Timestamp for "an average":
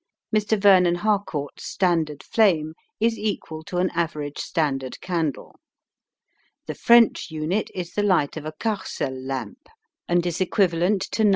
3.77-4.39